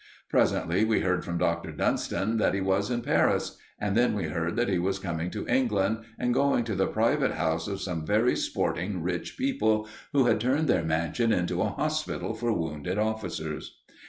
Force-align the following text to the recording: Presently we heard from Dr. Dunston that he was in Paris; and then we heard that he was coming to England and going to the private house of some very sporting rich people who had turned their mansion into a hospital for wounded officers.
Presently 0.31 0.83
we 0.83 1.01
heard 1.01 1.23
from 1.23 1.37
Dr. 1.37 1.71
Dunston 1.71 2.37
that 2.37 2.55
he 2.55 2.59
was 2.59 2.89
in 2.89 3.03
Paris; 3.03 3.59
and 3.77 3.95
then 3.95 4.15
we 4.15 4.29
heard 4.29 4.55
that 4.55 4.67
he 4.67 4.79
was 4.79 4.97
coming 4.97 5.29
to 5.29 5.47
England 5.47 5.99
and 6.17 6.33
going 6.33 6.63
to 6.63 6.73
the 6.73 6.87
private 6.87 7.33
house 7.33 7.67
of 7.67 7.81
some 7.81 8.03
very 8.03 8.35
sporting 8.35 9.03
rich 9.03 9.37
people 9.37 9.87
who 10.11 10.25
had 10.25 10.39
turned 10.39 10.67
their 10.67 10.83
mansion 10.83 11.31
into 11.31 11.61
a 11.61 11.69
hospital 11.69 12.33
for 12.33 12.51
wounded 12.51 12.97
officers. 12.97 13.77